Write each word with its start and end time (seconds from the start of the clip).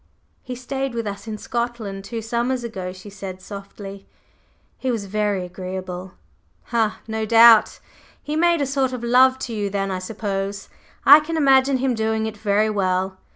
"He 0.41 0.55
stayed 0.55 0.95
with 0.95 1.05
us 1.05 1.27
in 1.27 1.37
Scotland 1.37 2.03
two 2.03 2.23
summers 2.23 2.63
ago," 2.63 2.91
she 2.91 3.11
said 3.11 3.39
softly. 3.39 4.07
"He 4.79 4.89
was 4.89 5.05
very 5.05 5.45
agreeable.…" 5.45 6.13
"Ha! 6.73 7.01
No 7.07 7.23
doubt! 7.23 7.79
He 8.23 8.35
made 8.35 8.61
a 8.61 8.65
sort 8.65 8.93
of 8.93 9.03
love 9.03 9.37
to 9.45 9.53
you 9.53 9.69
then, 9.69 9.91
I 9.91 9.99
suppose. 9.99 10.69
I 11.05 11.19
can 11.19 11.37
imagine 11.37 11.77
him 11.77 11.93
doing 11.93 12.25
it 12.25 12.35
very 12.35 12.67
well! 12.71 13.19